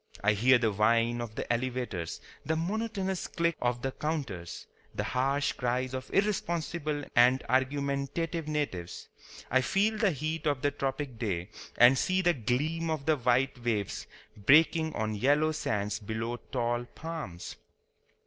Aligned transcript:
I 0.23 0.33
hear 0.33 0.57
the 0.57 0.71
whine 0.71 1.21
of 1.21 1.35
the 1.35 1.45
elevators, 1.53 2.21
the 2.43 2.55
monotonous 2.55 3.27
click 3.27 3.55
of 3.61 3.83
the 3.83 3.91
counters, 3.91 4.65
the 4.95 5.03
harsh 5.03 5.51
cries 5.51 5.93
of 5.93 6.09
irresponsible 6.11 7.03
and 7.15 7.43
argumentative 7.47 8.47
natives. 8.47 9.09
I 9.51 9.61
feel 9.61 9.99
the 9.99 10.09
heat 10.09 10.47
of 10.47 10.63
the 10.63 10.71
tropic 10.71 11.19
day, 11.19 11.49
and 11.77 11.95
see 11.99 12.23
the 12.23 12.33
gleam 12.33 12.89
of 12.89 13.05
the 13.05 13.15
white 13.15 13.63
waves 13.63 14.07
breaking 14.35 14.95
on 14.95 15.13
yellow 15.13 15.51
sands 15.51 15.99
below 15.99 16.37
tall 16.51 16.85
palms. 16.85 17.57